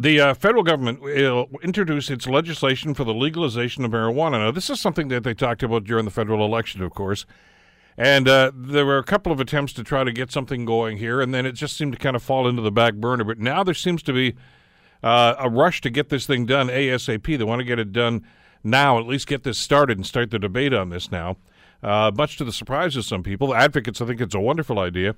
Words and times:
the 0.00 0.20
uh, 0.20 0.34
federal 0.34 0.62
government 0.62 1.00
will 1.00 1.48
introduce 1.62 2.10
its 2.10 2.26
legislation 2.26 2.94
for 2.94 3.04
the 3.04 3.14
legalization 3.14 3.84
of 3.84 3.90
marijuana. 3.90 4.32
Now, 4.32 4.50
this 4.50 4.70
is 4.70 4.80
something 4.80 5.08
that 5.08 5.24
they 5.24 5.34
talked 5.34 5.62
about 5.62 5.84
during 5.84 6.04
the 6.04 6.10
federal 6.10 6.44
election, 6.44 6.82
of 6.82 6.92
course. 6.92 7.26
And 7.96 8.28
uh, 8.28 8.50
there 8.54 8.84
were 8.84 8.98
a 8.98 9.04
couple 9.04 9.30
of 9.30 9.40
attempts 9.40 9.72
to 9.74 9.84
try 9.84 10.02
to 10.02 10.12
get 10.12 10.32
something 10.32 10.64
going 10.64 10.98
here, 10.98 11.20
and 11.20 11.32
then 11.32 11.46
it 11.46 11.52
just 11.52 11.76
seemed 11.76 11.92
to 11.92 11.98
kind 11.98 12.16
of 12.16 12.22
fall 12.22 12.48
into 12.48 12.62
the 12.62 12.72
back 12.72 12.94
burner. 12.94 13.24
But 13.24 13.38
now 13.38 13.62
there 13.62 13.74
seems 13.74 14.02
to 14.04 14.12
be 14.12 14.34
uh, 15.02 15.36
a 15.38 15.48
rush 15.48 15.80
to 15.82 15.90
get 15.90 16.08
this 16.08 16.26
thing 16.26 16.46
done 16.46 16.68
ASAP. 16.68 17.38
They 17.38 17.44
want 17.44 17.60
to 17.60 17.64
get 17.64 17.78
it 17.78 17.92
done 17.92 18.26
now, 18.64 18.98
at 18.98 19.06
least 19.06 19.26
get 19.26 19.44
this 19.44 19.58
started 19.58 19.98
and 19.98 20.06
start 20.06 20.30
the 20.30 20.38
debate 20.38 20.74
on 20.74 20.88
this 20.88 21.12
now. 21.12 21.36
Uh, 21.82 22.10
much 22.16 22.38
to 22.38 22.44
the 22.44 22.52
surprise 22.52 22.96
of 22.96 23.04
some 23.04 23.22
people, 23.22 23.54
advocates, 23.54 24.00
I 24.00 24.06
think 24.06 24.20
it's 24.20 24.34
a 24.34 24.40
wonderful 24.40 24.78
idea. 24.78 25.14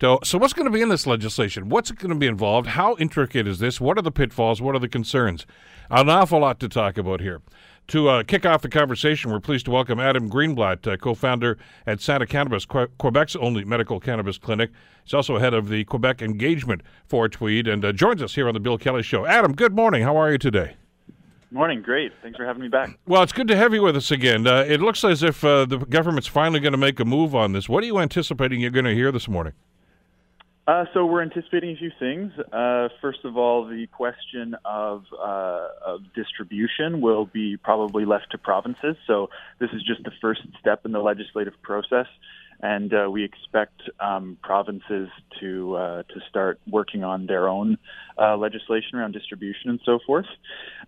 So, 0.00 0.18
so 0.24 0.38
what's 0.38 0.52
going 0.52 0.66
to 0.66 0.72
be 0.72 0.82
in 0.82 0.88
this 0.88 1.06
legislation? 1.06 1.68
What's 1.68 1.90
going 1.92 2.10
to 2.10 2.18
be 2.18 2.26
involved? 2.26 2.68
How 2.68 2.96
intricate 2.96 3.46
is 3.46 3.60
this? 3.60 3.80
What 3.80 3.96
are 3.96 4.02
the 4.02 4.10
pitfalls? 4.10 4.60
What 4.60 4.74
are 4.74 4.80
the 4.80 4.88
concerns? 4.88 5.46
An 5.88 6.08
awful 6.08 6.40
lot 6.40 6.58
to 6.60 6.68
talk 6.68 6.98
about 6.98 7.20
here. 7.20 7.42
To 7.88 8.08
uh, 8.08 8.22
kick 8.24 8.44
off 8.44 8.62
the 8.62 8.68
conversation, 8.68 9.30
we're 9.30 9.40
pleased 9.40 9.66
to 9.66 9.70
welcome 9.70 10.00
Adam 10.00 10.28
Greenblatt, 10.28 10.90
uh, 10.90 10.96
co-founder 10.96 11.58
at 11.86 11.98
Santé 11.98 12.28
Cannabis, 12.28 12.64
que- 12.64 12.88
Quebec's 12.98 13.36
only 13.36 13.64
medical 13.64 14.00
cannabis 14.00 14.38
clinic. 14.38 14.70
He's 15.04 15.14
also 15.14 15.38
head 15.38 15.54
of 15.54 15.68
the 15.68 15.84
Quebec 15.84 16.22
engagement 16.22 16.82
for 17.06 17.28
Tweed, 17.28 17.68
and 17.68 17.84
uh, 17.84 17.92
joins 17.92 18.22
us 18.22 18.34
here 18.34 18.48
on 18.48 18.54
the 18.54 18.60
Bill 18.60 18.78
Kelly 18.78 19.02
Show. 19.02 19.26
Adam, 19.26 19.54
good 19.54 19.76
morning. 19.76 20.02
How 20.02 20.16
are 20.16 20.32
you 20.32 20.38
today? 20.38 20.76
Morning, 21.50 21.82
great. 21.82 22.10
Thanks 22.20 22.36
for 22.36 22.44
having 22.44 22.62
me 22.62 22.68
back. 22.68 22.98
Well, 23.06 23.22
it's 23.22 23.32
good 23.32 23.48
to 23.48 23.56
have 23.56 23.72
you 23.72 23.82
with 23.82 23.96
us 23.96 24.10
again. 24.10 24.46
Uh, 24.46 24.64
it 24.66 24.80
looks 24.80 25.04
as 25.04 25.22
if 25.22 25.44
uh, 25.44 25.66
the 25.66 25.78
government's 25.78 26.26
finally 26.26 26.58
going 26.58 26.72
to 26.72 26.78
make 26.78 26.98
a 26.98 27.04
move 27.04 27.34
on 27.34 27.52
this. 27.52 27.68
What 27.68 27.84
are 27.84 27.86
you 27.86 27.98
anticipating 27.98 28.60
you're 28.60 28.70
going 28.70 28.86
to 28.86 28.94
hear 28.94 29.12
this 29.12 29.28
morning? 29.28 29.52
Uh, 30.66 30.84
so 30.94 31.04
we're 31.04 31.20
anticipating 31.20 31.76
a 31.76 31.76
few 31.76 31.90
things. 31.98 32.32
Uh, 32.50 32.88
first 33.02 33.18
of 33.24 33.36
all, 33.36 33.66
the 33.66 33.86
question 33.88 34.56
of, 34.64 35.04
uh, 35.12 35.68
of, 35.84 36.00
distribution 36.14 37.02
will 37.02 37.26
be 37.26 37.58
probably 37.58 38.06
left 38.06 38.30
to 38.30 38.38
provinces. 38.38 38.96
So 39.06 39.28
this 39.60 39.68
is 39.74 39.82
just 39.82 40.04
the 40.04 40.12
first 40.22 40.40
step 40.58 40.86
in 40.86 40.92
the 40.92 41.00
legislative 41.00 41.52
process 41.62 42.06
and 42.64 42.94
uh, 42.94 43.10
we 43.10 43.22
expect 43.22 43.82
um, 44.00 44.38
provinces 44.42 45.10
to 45.38 45.76
uh, 45.76 46.02
to 46.04 46.20
start 46.30 46.58
working 46.66 47.04
on 47.04 47.26
their 47.26 47.46
own 47.46 47.76
uh, 48.18 48.38
legislation 48.38 48.94
around 48.94 49.12
distribution 49.12 49.68
and 49.68 49.80
so 49.84 49.98
forth. 50.06 50.24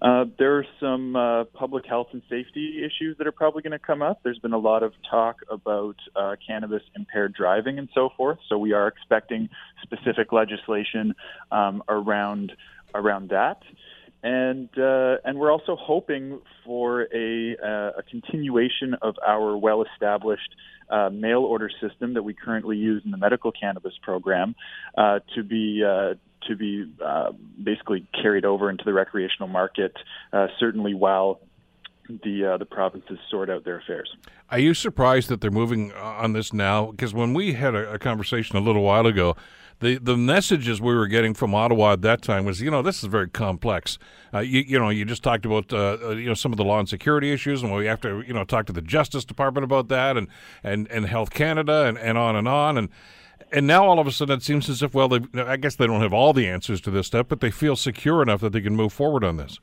Uh, 0.00 0.24
there 0.38 0.56
are 0.56 0.66
some 0.78 1.16
uh, 1.16 1.42
public 1.46 1.84
health 1.84 2.06
and 2.12 2.22
safety 2.30 2.84
issues 2.84 3.18
that 3.18 3.26
are 3.26 3.32
probably 3.32 3.60
going 3.60 3.72
to 3.72 3.78
come 3.80 4.02
up. 4.02 4.20
There's 4.22 4.38
been 4.38 4.52
a 4.52 4.58
lot 4.58 4.84
of 4.84 4.92
talk 5.10 5.38
about 5.50 5.96
uh, 6.14 6.36
cannabis 6.46 6.82
impaired 6.94 7.34
driving 7.34 7.80
and 7.80 7.88
so 7.92 8.08
forth. 8.16 8.38
So 8.48 8.56
we 8.56 8.72
are 8.72 8.86
expecting 8.86 9.48
specific 9.82 10.32
legislation 10.32 11.12
um, 11.50 11.82
around 11.88 12.52
around 12.94 13.30
that 13.30 13.60
and 14.24 14.70
uh, 14.78 15.16
and 15.24 15.38
we're 15.38 15.52
also 15.52 15.76
hoping 15.78 16.40
for 16.64 17.02
a, 17.14 17.56
uh, 17.62 17.98
a 17.98 18.02
continuation 18.10 18.94
of 19.02 19.16
our 19.24 19.54
well-established 19.54 20.56
uh, 20.88 21.10
mail 21.10 21.40
order 21.40 21.70
system 21.80 22.14
that 22.14 22.22
we 22.22 22.32
currently 22.32 22.78
use 22.78 23.02
in 23.04 23.10
the 23.10 23.18
medical 23.18 23.52
cannabis 23.52 23.92
program 24.02 24.54
uh, 24.96 25.20
to 25.34 25.44
be 25.44 25.84
uh, 25.86 26.14
to 26.48 26.56
be 26.56 26.90
uh, 27.04 27.32
basically 27.62 28.06
carried 28.20 28.46
over 28.46 28.70
into 28.70 28.84
the 28.84 28.92
recreational 28.94 29.48
market, 29.48 29.94
certainly 30.58 30.94
while 30.94 31.40
the 32.08 32.44
uh, 32.44 32.56
the 32.58 32.64
provinces 32.64 33.18
sort 33.30 33.50
out 33.50 33.64
their 33.64 33.78
affairs. 33.78 34.14
Are 34.50 34.58
you 34.58 34.74
surprised 34.74 35.28
that 35.28 35.40
they're 35.40 35.50
moving 35.50 35.92
on 35.92 36.32
this 36.32 36.52
now? 36.52 36.90
Because 36.90 37.14
when 37.14 37.34
we 37.34 37.54
had 37.54 37.74
a, 37.74 37.92
a, 37.92 37.98
conversation 37.98 38.56
a 38.56 38.60
little 38.60 38.82
while 38.82 39.06
ago, 39.06 39.36
the 39.80 39.98
the 39.98 40.16
messages 40.16 40.80
we 40.80 40.94
were 40.94 41.06
getting 41.06 41.34
from 41.34 41.54
Ottawa 41.54 41.92
at 41.92 42.02
that 42.02 42.22
time 42.22 42.44
was, 42.44 42.60
you 42.60 42.70
know, 42.70 42.82
this 42.82 43.02
is 43.02 43.08
very 43.08 43.28
complex. 43.28 43.98
Uh, 44.32 44.40
you, 44.40 44.60
you 44.60 44.78
know, 44.78 44.90
you 44.90 45.04
just 45.04 45.22
talked 45.22 45.46
about 45.46 45.72
uh, 45.72 45.98
uh, 46.02 46.10
you 46.10 46.26
know 46.26 46.34
some 46.34 46.52
of 46.52 46.58
the 46.58 46.64
law 46.64 46.78
and 46.78 46.88
security 46.88 47.32
issues, 47.32 47.62
and 47.62 47.74
we 47.74 47.86
have 47.86 48.00
to 48.02 48.22
you 48.26 48.34
know 48.34 48.44
talk 48.44 48.66
to 48.66 48.72
the 48.72 48.82
Justice 48.82 49.24
Department 49.24 49.64
about 49.64 49.88
that, 49.88 50.16
and 50.16 50.28
and 50.62 50.90
and 50.90 51.06
Health 51.06 51.30
Canada, 51.30 51.86
and, 51.86 51.98
and 51.98 52.18
on 52.18 52.36
and 52.36 52.48
on, 52.48 52.76
and 52.76 52.88
and 53.52 53.66
now 53.66 53.86
all 53.86 53.98
of 53.98 54.06
a 54.06 54.12
sudden 54.12 54.38
it 54.38 54.42
seems 54.42 54.68
as 54.68 54.82
if 54.82 54.94
well, 54.94 55.18
I 55.34 55.56
guess 55.56 55.76
they 55.76 55.86
don't 55.86 56.00
have 56.00 56.12
all 56.12 56.32
the 56.32 56.48
answers 56.48 56.80
to 56.82 56.90
this 56.90 57.06
stuff, 57.06 57.28
but 57.28 57.40
they 57.40 57.50
feel 57.50 57.76
secure 57.76 58.22
enough 58.22 58.40
that 58.40 58.52
they 58.52 58.60
can 58.60 58.76
move 58.76 58.92
forward 58.92 59.24
on 59.24 59.36
this. 59.36 59.58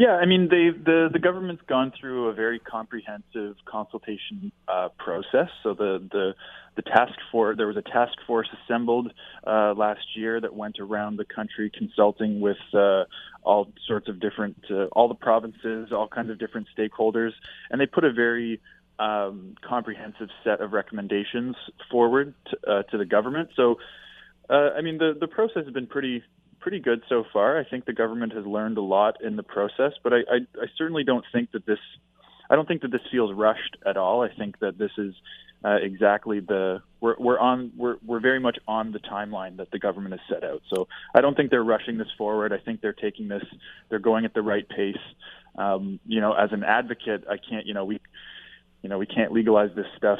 Yeah, 0.00 0.16
I 0.16 0.24
mean, 0.24 0.48
they 0.48 0.70
the 0.70 1.10
the 1.12 1.18
government's 1.18 1.62
gone 1.68 1.92
through 2.00 2.28
a 2.28 2.32
very 2.32 2.58
comprehensive 2.58 3.56
consultation 3.66 4.50
uh, 4.66 4.88
process. 4.98 5.50
So 5.62 5.74
the 5.74 6.02
the 6.10 6.34
the 6.76 6.80
task 6.80 7.12
force 7.30 7.58
there 7.58 7.66
was 7.66 7.76
a 7.76 7.82
task 7.82 8.14
force 8.26 8.48
assembled 8.64 9.12
uh, 9.46 9.74
last 9.74 10.16
year 10.16 10.40
that 10.40 10.54
went 10.54 10.80
around 10.80 11.18
the 11.18 11.26
country 11.26 11.70
consulting 11.76 12.40
with 12.40 12.56
uh, 12.72 13.04
all 13.42 13.70
sorts 13.86 14.08
of 14.08 14.20
different 14.20 14.56
uh, 14.70 14.86
all 14.92 15.06
the 15.06 15.14
provinces, 15.14 15.90
all 15.92 16.08
kinds 16.08 16.30
of 16.30 16.38
different 16.38 16.68
stakeholders, 16.74 17.32
and 17.70 17.78
they 17.78 17.84
put 17.84 18.04
a 18.04 18.10
very 18.10 18.58
um, 18.98 19.54
comprehensive 19.68 20.30
set 20.44 20.62
of 20.62 20.72
recommendations 20.72 21.56
forward 21.90 22.32
to, 22.48 22.56
uh, 22.66 22.82
to 22.84 22.96
the 22.96 23.04
government. 23.04 23.50
So, 23.54 23.76
uh, 24.48 24.70
I 24.78 24.80
mean, 24.80 24.96
the 24.96 25.12
the 25.20 25.28
process 25.28 25.66
has 25.66 25.74
been 25.74 25.88
pretty 25.88 26.22
pretty 26.60 26.80
good 26.80 27.02
so 27.08 27.24
far. 27.32 27.58
I 27.58 27.64
think 27.64 27.84
the 27.84 27.92
government 27.92 28.34
has 28.34 28.46
learned 28.46 28.78
a 28.78 28.82
lot 28.82 29.22
in 29.22 29.36
the 29.36 29.42
process, 29.42 29.92
but 30.02 30.12
I, 30.12 30.18
I, 30.18 30.36
I 30.60 30.66
certainly 30.76 31.04
don't 31.04 31.24
think 31.32 31.52
that 31.52 31.66
this 31.66 31.78
I 32.50 32.56
don't 32.56 32.66
think 32.66 32.82
that 32.82 32.90
this 32.90 33.02
feels 33.12 33.32
rushed 33.32 33.76
at 33.86 33.96
all. 33.96 34.22
I 34.22 34.28
think 34.28 34.58
that 34.58 34.76
this 34.76 34.90
is 34.98 35.14
uh, 35.64 35.76
exactly 35.80 36.40
the 36.40 36.82
we're 37.00 37.14
we're 37.18 37.38
on 37.38 37.72
we're 37.76 37.96
we're 38.04 38.20
very 38.20 38.40
much 38.40 38.58
on 38.66 38.90
the 38.92 38.98
timeline 38.98 39.58
that 39.58 39.70
the 39.70 39.78
government 39.78 40.18
has 40.18 40.20
set 40.28 40.42
out. 40.42 40.62
So 40.74 40.88
I 41.14 41.20
don't 41.20 41.36
think 41.36 41.50
they're 41.50 41.62
rushing 41.62 41.96
this 41.96 42.08
forward. 42.18 42.52
I 42.52 42.58
think 42.58 42.80
they're 42.80 42.92
taking 42.92 43.28
this 43.28 43.44
they're 43.88 44.00
going 44.00 44.24
at 44.24 44.34
the 44.34 44.42
right 44.42 44.68
pace. 44.68 44.96
Um, 45.56 46.00
you 46.06 46.20
know, 46.20 46.32
as 46.32 46.50
an 46.52 46.64
advocate, 46.64 47.24
I 47.30 47.36
can't 47.36 47.66
you 47.66 47.74
know 47.74 47.84
we 47.84 48.00
you 48.82 48.88
know 48.88 48.98
we 48.98 49.06
can't 49.06 49.32
legalize 49.32 49.70
this 49.76 49.86
stuff 49.96 50.18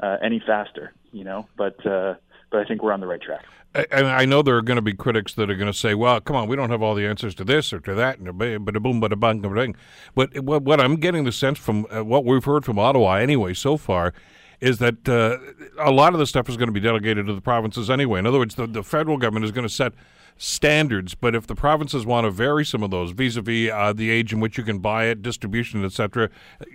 uh, 0.00 0.16
any 0.22 0.42
faster. 0.44 0.92
You 1.12 1.24
know, 1.24 1.46
but 1.56 1.86
uh, 1.86 2.14
but 2.50 2.60
I 2.60 2.64
think 2.64 2.82
we're 2.82 2.92
on 2.92 3.00
the 3.00 3.06
right 3.06 3.20
track. 3.20 3.44
And 3.92 4.08
I 4.08 4.24
know 4.24 4.42
there 4.42 4.56
are 4.56 4.62
going 4.62 4.76
to 4.76 4.82
be 4.82 4.94
critics 4.94 5.34
that 5.34 5.48
are 5.48 5.54
going 5.54 5.70
to 5.70 5.78
say, 5.78 5.94
"Well, 5.94 6.20
come 6.20 6.34
on, 6.34 6.48
we 6.48 6.56
don't 6.56 6.70
have 6.70 6.82
all 6.82 6.96
the 6.96 7.06
answers 7.06 7.36
to 7.36 7.44
this 7.44 7.72
or 7.72 7.78
to 7.80 7.94
that," 7.94 8.18
but 8.36 8.76
a 8.76 8.80
boom, 8.80 9.02
a 9.02 9.08
bang, 9.14 9.40
bang. 9.40 9.76
But 10.16 10.40
what 10.40 10.80
I'm 10.80 10.96
getting 10.96 11.22
the 11.22 11.30
sense 11.30 11.58
from 11.58 11.86
uh, 11.88 12.04
what 12.04 12.24
we've 12.24 12.44
heard 12.44 12.64
from 12.64 12.80
Ottawa 12.80 13.14
anyway 13.14 13.54
so 13.54 13.76
far 13.76 14.12
is 14.60 14.78
that 14.78 15.08
uh, 15.08 15.38
a 15.78 15.90
lot 15.90 16.14
of 16.14 16.18
the 16.18 16.26
stuff 16.26 16.48
is 16.48 16.56
going 16.56 16.66
to 16.66 16.72
be 16.72 16.80
delegated 16.80 17.26
to 17.26 17.34
the 17.34 17.40
provinces 17.40 17.88
anyway. 17.88 18.18
In 18.18 18.26
other 18.26 18.38
words, 18.38 18.56
the, 18.56 18.66
the 18.66 18.82
federal 18.82 19.16
government 19.16 19.44
is 19.44 19.52
going 19.52 19.66
to 19.66 19.72
set 19.72 19.92
standards, 20.36 21.14
but 21.14 21.34
if 21.34 21.46
the 21.46 21.54
provinces 21.54 22.04
want 22.04 22.24
to 22.24 22.30
vary 22.30 22.64
some 22.64 22.82
of 22.82 22.90
those 22.90 23.12
vis-a-vis 23.12 23.70
uh, 23.70 23.92
the 23.92 24.10
age 24.10 24.32
in 24.32 24.40
which 24.40 24.58
you 24.58 24.64
can 24.64 24.78
buy 24.78 25.04
it, 25.04 25.22
distribution, 25.22 25.84
etc., 25.84 26.28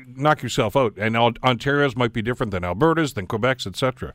knock 0.07 0.41
yourself 0.41 0.75
out. 0.75 0.93
And 0.97 1.15
Ontario's 1.17 1.95
might 1.95 2.13
be 2.13 2.21
different 2.21 2.51
than 2.51 2.63
Alberta's, 2.63 3.13
than 3.13 3.27
Quebec's, 3.27 3.67
etc. 3.67 4.13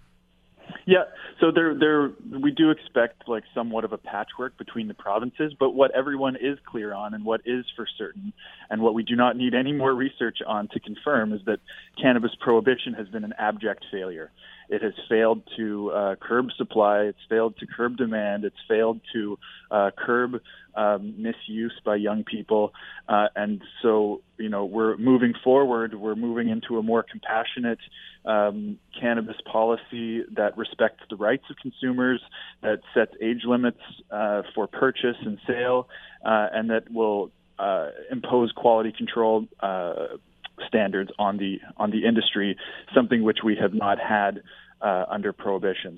Yeah, 0.91 1.05
so 1.39 1.53
there, 1.53 1.73
there, 1.73 2.11
we 2.43 2.51
do 2.51 2.71
expect 2.71 3.29
like 3.29 3.45
somewhat 3.55 3.85
of 3.85 3.93
a 3.93 3.97
patchwork 3.97 4.59
between 4.59 4.89
the 4.89 4.95
provinces, 4.95 5.55
but 5.57 5.71
what 5.71 5.93
everyone 5.93 6.35
is 6.35 6.59
clear 6.67 6.93
on 6.93 7.15
and 7.15 7.25
what 7.25 7.43
is 7.45 7.65
for 7.77 7.87
certain, 7.97 8.33
and 8.71 8.83
what 8.83 8.93
we 8.95 9.05
do 9.05 9.15
not 9.15 9.37
need 9.37 9.55
any 9.55 9.71
more 9.71 9.95
research 9.95 10.39
on 10.45 10.67
to 10.73 10.81
confirm, 10.81 11.33
is 11.33 11.43
that 11.47 11.61
cannabis 12.03 12.33
prohibition 12.41 12.93
has 12.95 13.07
been 13.07 13.23
an 13.23 13.35
abject 13.39 13.85
failure. 13.93 14.33
It 14.69 14.83
has 14.83 14.95
failed 15.09 15.43
to 15.57 15.93
uh, 15.93 16.15
curb 16.17 16.47
supply. 16.59 17.03
It's 17.03 17.19
failed 17.29 17.57
to 17.59 17.69
curb 17.69 17.97
demand. 17.97 18.45
It's 18.45 18.57
failed 18.69 19.01
to 19.13 19.39
uh, 19.71 19.91
curb 19.97 20.41
um, 20.75 21.15
misuse 21.17 21.73
by 21.85 21.97
young 21.97 22.25
people. 22.25 22.73
Uh, 23.09 23.27
and 23.37 23.63
so, 23.83 24.23
you 24.39 24.49
know, 24.49 24.65
we're 24.65 24.97
moving 24.97 25.35
forward. 25.45 25.95
We're 25.95 26.15
moving 26.15 26.49
into 26.49 26.79
a 26.79 26.83
more 26.83 27.03
compassionate 27.03 27.79
um, 28.25 28.79
cannabis 29.01 29.37
policy 29.51 30.23
that 30.37 30.57
respects 30.57 31.03
the 31.09 31.17
rights 31.17 31.45
of 31.51 31.57
consumers, 31.57 32.21
that 32.63 32.81
sets 32.95 33.13
age 33.21 33.43
limits 33.45 33.81
uh, 34.11 34.43
for 34.55 34.67
purchase 34.67 35.17
and 35.25 35.39
sale, 35.47 35.89
uh, 36.25 36.49
and 36.53 36.71
that 36.71 36.91
will 36.91 37.31
uh, 37.59 37.89
impose 38.11 38.53
quality 38.53 38.93
control 38.93 39.47
uh, 39.61 40.07
standards 40.69 41.11
on 41.19 41.39
the 41.39 41.59
on 41.77 41.91
the 41.91 42.05
industry, 42.07 42.57
something 42.95 43.23
which 43.23 43.39
we 43.45 43.57
have 43.57 43.75
not 43.75 43.99
had 43.99 44.43
uh, 44.81 45.05
under 45.09 45.33
prohibition. 45.33 45.89